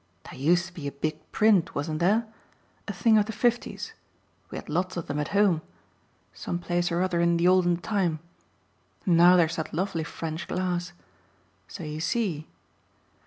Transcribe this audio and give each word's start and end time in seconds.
"There 0.31 0.39
used 0.39 0.65
to 0.65 0.73
be 0.73 0.87
a 0.87 0.91
big 0.91 1.31
print 1.31 1.75
wasn't 1.75 1.99
there? 1.99 2.25
a 2.87 2.91
thing 2.91 3.19
of 3.19 3.27
the 3.27 3.31
fifties 3.31 3.93
we 4.49 4.57
had 4.57 4.67
lots 4.67 4.97
of 4.97 5.05
them 5.05 5.19
at 5.19 5.27
home; 5.27 5.61
some 6.33 6.57
place 6.57 6.91
or 6.91 7.03
other 7.03 7.21
'in 7.21 7.37
the 7.37 7.47
olden 7.47 7.77
time.' 7.77 8.17
And 9.05 9.15
now 9.15 9.35
there's 9.37 9.57
that 9.57 9.75
lovely 9.75 10.03
French 10.03 10.47
glass. 10.47 10.93
So 11.67 11.83
you 11.83 11.99
see." 11.99 12.47